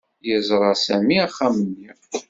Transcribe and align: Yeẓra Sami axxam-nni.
Yeẓra 0.27 0.71
Sami 0.75 1.17
axxam-nni. 1.25 1.91